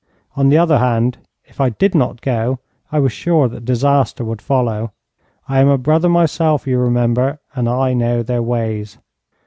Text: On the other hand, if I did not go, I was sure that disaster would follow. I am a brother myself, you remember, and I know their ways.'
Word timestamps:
On 0.35 0.49
the 0.49 0.57
other 0.57 0.79
hand, 0.79 1.19
if 1.45 1.61
I 1.61 1.69
did 1.69 1.93
not 1.93 2.21
go, 2.21 2.57
I 2.91 2.97
was 2.97 3.11
sure 3.13 3.47
that 3.47 3.65
disaster 3.65 4.23
would 4.23 4.41
follow. 4.41 4.93
I 5.47 5.59
am 5.59 5.67
a 5.67 5.77
brother 5.77 6.09
myself, 6.09 6.65
you 6.65 6.79
remember, 6.79 7.39
and 7.53 7.69
I 7.69 7.93
know 7.93 8.23
their 8.23 8.41
ways.' 8.41 8.97